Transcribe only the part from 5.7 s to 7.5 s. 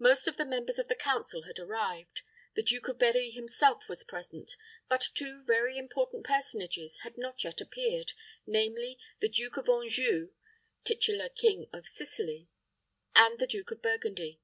important personages had not